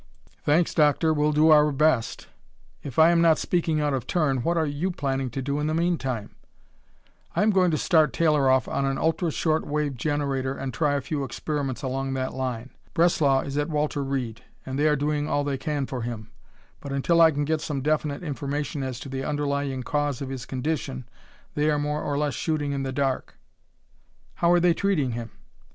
[0.43, 2.25] "Thanks, Doctor, we'll do our best.
[2.81, 5.67] If I am not speaking out of turn, what are you planning to do in
[5.67, 6.33] the mean time?"
[7.35, 10.95] "I am going to start Taylor off on an ultra short wave generator and try
[10.95, 12.71] a few experiments along that line.
[12.95, 16.31] Breslau is at Walter Reed and they are doing all they can for him,
[16.79, 20.47] but until I can get some definite information as to the underlying cause of his
[20.47, 21.07] condition,
[21.53, 23.35] they are more or less shooting in the dark."
[24.37, 25.29] "How are they treating him?"